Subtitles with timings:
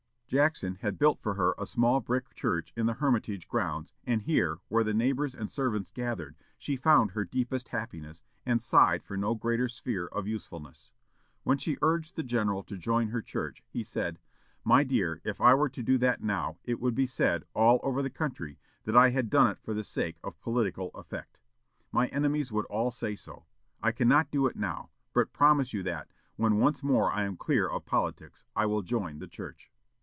[0.27, 4.59] Jackson had built for her a small brick church in the Hermitage grounds, and here,
[4.69, 9.35] where the neighbors and servants gathered, she found her deepest happiness, and sighed for no
[9.35, 10.93] greater sphere of usefulness.
[11.43, 14.19] When she urged the general to join her church, he said,
[14.63, 18.01] "My dear, if I were to do that now, it would be said, all over
[18.01, 21.41] the country, that I had done it for the sake of political effect.
[21.91, 23.47] My enemies would all say so.
[23.83, 27.35] I cannot do it now, but I promise you that, when once more I am
[27.35, 29.69] clear of politics, I will join the church."